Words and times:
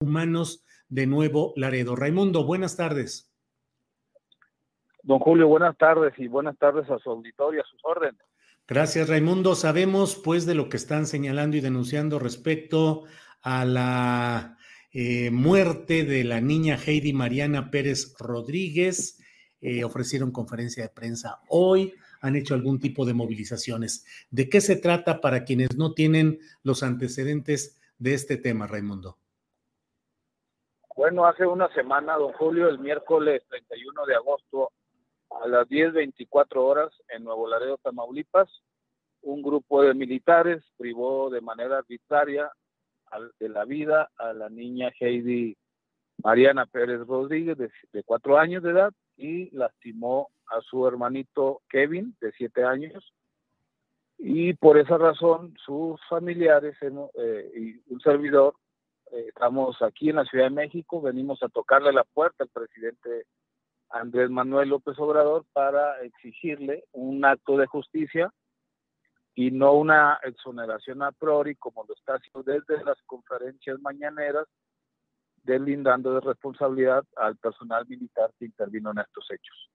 Humanos 0.00 0.64
de 0.88 1.08
Nuevo 1.08 1.52
Laredo. 1.56 1.96
Raimundo, 1.96 2.44
buenas 2.44 2.76
tardes. 2.76 3.32
Don 5.02 5.18
Julio, 5.18 5.48
buenas 5.48 5.76
tardes 5.76 6.12
y 6.18 6.28
buenas 6.28 6.56
tardes 6.56 6.88
a 6.88 6.98
su 6.98 7.10
auditorio, 7.10 7.62
a 7.62 7.66
sus 7.66 7.80
órdenes. 7.84 8.20
Gracias, 8.68 9.08
Raimundo. 9.08 9.56
Sabemos, 9.56 10.14
pues, 10.14 10.46
de 10.46 10.54
lo 10.54 10.68
que 10.68 10.76
están 10.76 11.06
señalando 11.06 11.56
y 11.56 11.60
denunciando 11.60 12.20
respecto 12.20 13.04
a 13.42 13.64
la 13.64 14.56
eh, 14.92 15.30
muerte 15.32 16.04
de 16.04 16.22
la 16.22 16.40
niña 16.40 16.76
Heidi 16.76 17.12
Mariana 17.12 17.72
Pérez 17.72 18.14
Rodríguez. 18.20 19.18
Eh, 19.60 19.82
ofrecieron 19.82 20.30
conferencia 20.30 20.84
de 20.84 20.90
prensa 20.90 21.40
hoy, 21.48 21.94
han 22.20 22.36
hecho 22.36 22.54
algún 22.54 22.78
tipo 22.78 23.04
de 23.04 23.14
movilizaciones. 23.14 24.04
¿De 24.30 24.48
qué 24.48 24.60
se 24.60 24.76
trata 24.76 25.20
para 25.20 25.42
quienes 25.42 25.76
no 25.76 25.94
tienen 25.94 26.38
los 26.62 26.84
antecedentes 26.84 27.80
de 27.98 28.14
este 28.14 28.36
tema, 28.36 28.68
Raimundo? 28.68 29.18
Bueno, 30.98 31.26
hace 31.26 31.46
una 31.46 31.72
semana, 31.74 32.16
don 32.16 32.32
Julio, 32.32 32.68
el 32.68 32.80
miércoles 32.80 33.44
31 33.50 34.04
de 34.04 34.16
agosto, 34.16 34.72
a 35.30 35.46
las 35.46 35.68
10.24 35.68 36.56
horas, 36.56 36.92
en 37.08 37.22
Nuevo 37.22 37.46
Laredo, 37.46 37.78
Tamaulipas, 37.78 38.48
un 39.22 39.40
grupo 39.40 39.84
de 39.84 39.94
militares 39.94 40.60
privó 40.76 41.30
de 41.30 41.40
manera 41.40 41.78
arbitraria 41.78 42.50
de 43.38 43.48
la 43.48 43.64
vida 43.64 44.10
a 44.18 44.32
la 44.32 44.48
niña 44.48 44.90
Heidi 44.98 45.56
Mariana 46.24 46.66
Pérez 46.66 47.06
Rodríguez, 47.06 47.56
de, 47.56 47.70
de 47.92 48.02
cuatro 48.02 48.36
años 48.36 48.64
de 48.64 48.72
edad, 48.72 48.92
y 49.16 49.56
lastimó 49.56 50.30
a 50.48 50.60
su 50.62 50.84
hermanito 50.84 51.62
Kevin, 51.68 52.16
de 52.20 52.32
siete 52.32 52.64
años. 52.64 53.14
Y 54.18 54.54
por 54.54 54.76
esa 54.76 54.98
razón, 54.98 55.54
sus 55.64 56.00
familiares 56.08 56.76
eh, 56.82 57.52
y 57.54 57.92
un 57.94 58.00
servidor 58.00 58.54
eh, 59.12 59.26
estamos 59.28 59.80
aquí 59.82 60.10
en 60.10 60.16
la 60.16 60.24
Ciudad 60.24 60.44
de 60.44 60.50
México, 60.50 61.00
venimos 61.00 61.42
a 61.42 61.48
tocarle 61.48 61.92
la 61.92 62.04
puerta 62.04 62.44
al 62.44 62.50
presidente 62.50 63.26
Andrés 63.90 64.30
Manuel 64.30 64.68
López 64.68 64.98
Obrador 64.98 65.44
para 65.52 66.02
exigirle 66.02 66.84
un 66.92 67.24
acto 67.24 67.56
de 67.56 67.66
justicia 67.66 68.32
y 69.34 69.50
no 69.50 69.72
una 69.74 70.18
exoneración 70.24 71.02
a 71.02 71.12
priori 71.12 71.54
como 71.54 71.84
lo 71.84 71.94
está 71.94 72.14
haciendo 72.14 72.42
desde 72.42 72.84
las 72.84 72.98
conferencias 73.06 73.80
mañaneras, 73.80 74.46
deslindando 75.44 76.14
de 76.14 76.20
responsabilidad 76.20 77.04
al 77.16 77.36
personal 77.36 77.86
militar 77.86 78.32
que 78.38 78.46
intervino 78.46 78.90
en 78.90 78.98
estos 78.98 79.26
hechos. 79.30 79.70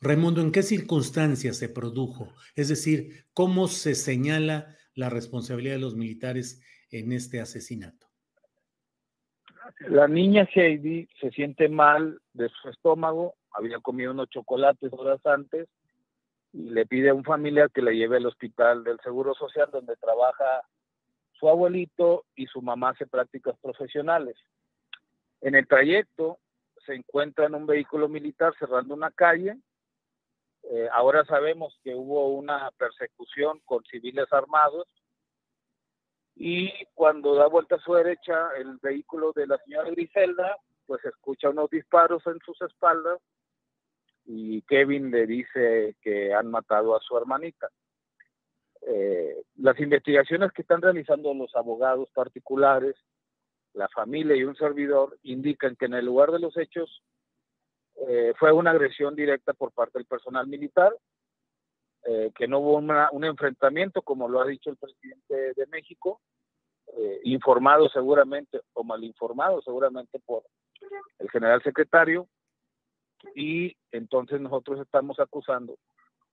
Raimundo, 0.00 0.40
¿en 0.40 0.52
qué 0.52 0.62
circunstancias 0.62 1.58
se 1.58 1.68
produjo? 1.68 2.32
Es 2.54 2.68
decir, 2.68 3.26
¿cómo 3.34 3.68
se 3.68 3.94
señala 3.94 4.76
la 5.00 5.08
responsabilidad 5.08 5.74
de 5.74 5.80
los 5.80 5.96
militares 5.96 6.62
en 6.90 7.12
este 7.12 7.40
asesinato? 7.40 8.06
La 9.88 10.06
niña 10.06 10.46
Heidi 10.54 11.08
se 11.20 11.30
siente 11.30 11.68
mal 11.68 12.20
de 12.34 12.48
su 12.50 12.68
estómago, 12.68 13.34
había 13.52 13.78
comido 13.80 14.12
unos 14.12 14.28
chocolates 14.28 14.92
horas 14.92 15.24
antes 15.24 15.68
y 16.52 16.70
le 16.70 16.84
pide 16.84 17.08
a 17.08 17.14
un 17.14 17.24
familiar 17.24 17.70
que 17.70 17.82
la 17.82 17.92
lleve 17.92 18.18
al 18.18 18.26
hospital 18.26 18.84
del 18.84 18.98
Seguro 19.02 19.34
Social 19.34 19.70
donde 19.72 19.96
trabaja 19.96 20.62
su 21.32 21.48
abuelito 21.48 22.26
y 22.36 22.46
su 22.46 22.60
mamá 22.60 22.90
hace 22.90 23.06
prácticas 23.06 23.56
profesionales. 23.62 24.36
En 25.40 25.54
el 25.54 25.66
trayecto 25.66 26.38
se 26.84 26.94
encuentra 26.94 27.46
en 27.46 27.54
un 27.54 27.66
vehículo 27.66 28.08
militar 28.08 28.52
cerrando 28.58 28.94
una 28.94 29.10
calle. 29.10 29.56
Eh, 30.72 30.88
ahora 30.92 31.24
sabemos 31.24 31.76
que 31.82 31.96
hubo 31.96 32.28
una 32.28 32.70
persecución 32.78 33.60
con 33.64 33.82
civiles 33.86 34.32
armados 34.32 34.86
y 36.36 36.72
cuando 36.94 37.34
da 37.34 37.48
vuelta 37.48 37.74
a 37.74 37.80
su 37.80 37.92
derecha 37.94 38.50
el 38.56 38.78
vehículo 38.78 39.32
de 39.34 39.48
la 39.48 39.58
señora 39.58 39.90
Griselda, 39.90 40.56
pues 40.86 41.04
escucha 41.04 41.50
unos 41.50 41.70
disparos 41.70 42.24
en 42.26 42.38
sus 42.46 42.62
espaldas 42.62 43.18
y 44.24 44.62
Kevin 44.62 45.10
le 45.10 45.26
dice 45.26 45.96
que 46.00 46.32
han 46.32 46.48
matado 46.48 46.94
a 46.94 47.00
su 47.00 47.16
hermanita. 47.18 47.68
Eh, 48.82 49.42
las 49.56 49.78
investigaciones 49.80 50.52
que 50.52 50.62
están 50.62 50.82
realizando 50.82 51.34
los 51.34 51.54
abogados 51.56 52.08
particulares, 52.14 52.94
la 53.72 53.88
familia 53.88 54.36
y 54.36 54.44
un 54.44 54.54
servidor 54.54 55.18
indican 55.24 55.74
que 55.74 55.86
en 55.86 55.94
el 55.94 56.06
lugar 56.06 56.30
de 56.30 56.38
los 56.38 56.56
hechos 56.56 57.02
eh, 58.08 58.32
fue 58.38 58.50
una 58.52 58.70
agresión 58.70 59.14
directa 59.14 59.52
por 59.52 59.72
parte 59.72 59.98
del 59.98 60.06
personal 60.06 60.46
militar, 60.46 60.94
eh, 62.04 62.30
que 62.34 62.48
no 62.48 62.60
hubo 62.60 62.76
un 62.76 63.24
enfrentamiento, 63.24 64.00
como 64.00 64.26
lo 64.26 64.40
ha 64.40 64.46
dicho 64.46 64.70
el 64.70 64.78
presidente 64.78 65.52
de 65.54 65.66
México, 65.66 66.20
eh, 66.96 67.20
informado 67.24 67.88
seguramente 67.90 68.62
o 68.72 68.84
mal 68.84 69.04
informado 69.04 69.60
seguramente 69.60 70.18
por 70.20 70.44
el 71.18 71.30
general 71.30 71.62
secretario, 71.62 72.26
y 73.34 73.76
entonces 73.92 74.40
nosotros 74.40 74.80
estamos 74.80 75.20
acusando 75.20 75.76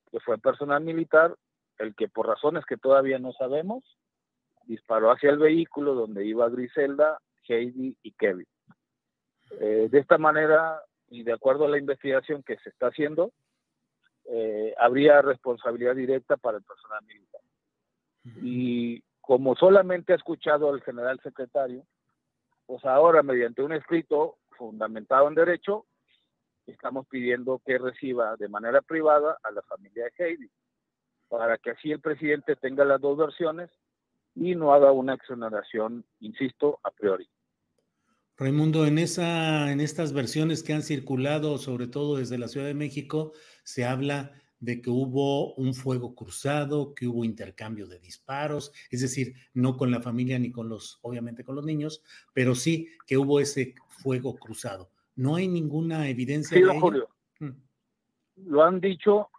que 0.10 0.22
fue 0.22 0.38
personal 0.38 0.82
militar 0.82 1.36
el 1.80 1.94
que 1.96 2.08
por 2.08 2.28
razones 2.28 2.66
que 2.66 2.78
todavía 2.78 3.20
no 3.20 3.34
sabemos 3.34 3.84
disparó 4.64 5.12
hacia 5.12 5.32
el 5.32 5.38
vehículo 5.38 5.96
donde 5.96 6.26
iba 6.26 6.48
Griselda, 6.48 7.20
Heidi 7.46 7.98
y 8.04 8.12
Kevin. 8.14 8.48
De 9.50 9.98
esta 10.00 10.18
manera, 10.18 10.82
y 11.10 11.24
de 11.24 11.34
acuerdo 11.34 11.66
a 11.66 11.70
la 11.70 11.78
investigación 11.78 12.44
que 12.44 12.58
se 12.58 12.70
está 12.70 12.88
haciendo, 12.88 13.32
eh, 14.26 14.74
habría 14.78 15.22
responsabilidad 15.22 15.96
directa 15.96 16.38
para 16.38 16.58
el 16.58 16.64
personal 16.64 17.04
militar. 17.06 17.42
Y 18.42 19.02
como 19.22 19.56
solamente 19.56 20.12
ha 20.12 20.18
escuchado 20.18 20.70
al 20.70 20.82
general 20.82 21.20
secretario, 21.24 21.86
pues 22.66 22.84
ahora 22.84 23.24
mediante 23.24 23.64
un 23.64 23.72
escrito 23.72 24.38
fundamentado 24.58 25.30
en 25.30 25.36
derecho, 25.36 25.86
estamos 26.66 27.08
pidiendo 27.08 27.62
que 27.66 27.78
reciba 27.78 28.36
de 28.36 28.50
manera 28.50 28.82
privada 28.82 29.38
a 29.44 29.52
la 29.52 29.62
familia 29.62 30.06
de 30.06 30.26
Heidi, 30.26 30.50
para 31.30 31.58
que 31.58 31.72
así 31.72 31.92
el 31.92 32.02
presidente 32.02 32.58
tenga 32.58 32.84
las 32.84 33.00
dos 33.00 33.18
versiones 33.18 33.70
y 34.36 34.56
no 34.56 34.74
haga 34.74 34.92
una 34.92 35.14
exoneración, 35.14 36.04
insisto, 36.20 36.80
a 36.84 36.92
priori. 36.92 37.30
Raimundo, 38.38 38.86
en, 38.86 39.00
esa, 39.00 39.72
en 39.72 39.80
estas 39.80 40.14
versiones 40.14 40.62
que 40.62 40.74
han 40.74 40.84
circulado, 40.84 41.58
sobre 41.58 41.88
todo 41.88 42.18
desde 42.18 42.38
la 42.38 42.48
Ciudad 42.48 42.68
de 42.68 42.76
México, 42.76 43.34
se 43.64 43.84
habla 43.84 44.32
de 44.60 44.80
que 44.80 44.92
hubo 44.92 45.56
un 45.56 45.74
fuego 45.74 46.14
cruzado, 46.14 46.94
que 46.94 47.08
hubo 47.08 47.26
intercambio 47.26 47.88
de 47.88 47.98
disparos, 47.98 48.72
es 48.92 49.02
decir, 49.02 49.34
no 49.56 49.76
con 49.76 49.90
la 49.90 50.02
familia 50.02 50.38
ni 50.38 50.52
con 50.52 50.70
los, 50.70 51.00
obviamente 51.02 51.44
con 51.44 51.56
los 51.56 51.66
niños, 51.66 52.04
pero 52.34 52.54
sí 52.54 52.88
que 53.08 53.18
hubo 53.18 53.40
ese 53.40 53.74
fuego 53.88 54.36
cruzado. 54.36 54.92
No 55.16 55.36
hay 55.36 55.48
ninguna 55.48 56.08
evidencia. 56.08 56.56
Sí, 56.56 56.64
don 56.64 56.80
Julio. 56.80 57.10
Mm. 57.40 57.52
Lo 58.46 58.64
han 58.64 58.80
dicho 58.80 59.30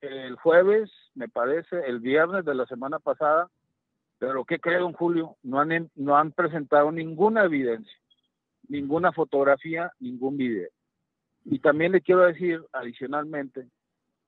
el 0.00 0.36
jueves, 0.36 0.92
me 1.14 1.28
parece, 1.28 1.80
el 1.86 1.98
viernes 1.98 2.44
de 2.44 2.54
la 2.54 2.66
semana 2.66 3.00
pasada, 3.00 3.50
pero 4.18 4.44
¿qué 4.44 4.60
cree 4.60 4.78
don 4.78 4.92
Julio? 4.92 5.36
No 5.42 5.58
han, 5.58 5.90
no 5.96 6.16
han 6.16 6.30
presentado 6.30 6.92
ninguna 6.92 7.44
evidencia 7.44 7.98
ninguna 8.68 9.12
fotografía, 9.12 9.92
ningún 9.98 10.36
video. 10.36 10.68
Y 11.44 11.58
también 11.58 11.92
le 11.92 12.00
quiero 12.00 12.22
decir 12.22 12.64
adicionalmente 12.72 13.68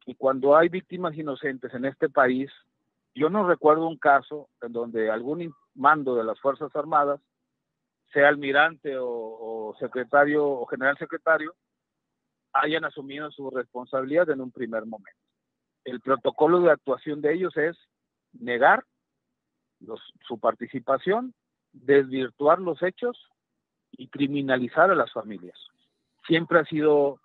que 0.04 0.14
cuando 0.14 0.56
hay 0.56 0.68
víctimas 0.68 1.16
inocentes 1.16 1.72
en 1.74 1.84
este 1.84 2.08
país, 2.08 2.50
yo 3.14 3.30
no 3.30 3.48
recuerdo 3.48 3.88
un 3.88 3.96
caso 3.96 4.48
en 4.60 4.72
donde 4.72 5.10
algún 5.10 5.52
mando 5.74 6.14
de 6.14 6.24
las 6.24 6.38
Fuerzas 6.40 6.74
Armadas, 6.74 7.20
sea 8.12 8.28
almirante 8.28 8.96
o, 8.98 9.74
secretario 9.80 10.46
o 10.46 10.66
general 10.66 10.96
secretario, 10.96 11.54
hayan 12.52 12.84
asumido 12.84 13.30
su 13.30 13.50
responsabilidad 13.50 14.30
en 14.30 14.40
un 14.40 14.52
primer 14.52 14.86
momento. 14.86 15.20
El 15.84 16.00
protocolo 16.00 16.60
de 16.60 16.70
actuación 16.70 17.20
de 17.20 17.34
ellos 17.34 17.56
es 17.56 17.76
negar 18.32 18.84
su 20.26 20.38
participación, 20.38 21.34
desvirtuar 21.72 22.58
los 22.58 22.82
hechos 22.82 23.28
y 23.96 24.08
criminalizar 24.08 24.90
a 24.90 24.94
las 24.94 25.12
familias. 25.12 25.58
Siempre 26.26 26.60
ha 26.60 26.64
sido 26.64 27.20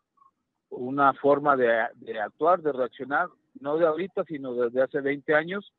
una 0.69 1.13
forma 1.13 1.56
de, 1.57 1.81
actuar, 2.23 2.62
de 2.62 2.71
reaccionar, 2.71 3.27
no 3.59 3.77
de 3.77 3.85
ahorita, 3.85 4.23
sino 4.23 4.53
desde 4.53 4.81
hace 4.81 5.01
20 5.01 5.35
años, 5.35 5.73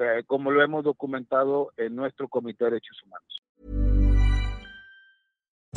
eh, 0.00 0.22
como 0.26 0.50
lo 0.50 0.62
hemos 0.62 0.84
documentado 0.84 1.72
en 1.76 1.94
nuestro 1.94 2.28
Comité 2.28 2.64
de 2.64 2.70
Derechos 2.72 3.02
Humanos. 3.04 3.43